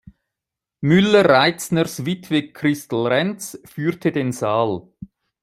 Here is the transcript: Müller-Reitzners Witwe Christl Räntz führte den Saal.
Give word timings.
Müller-Reitzners 0.81 2.07
Witwe 2.07 2.53
Christl 2.53 3.05
Räntz 3.05 3.59
führte 3.65 4.11
den 4.11 4.31
Saal. 4.31 4.87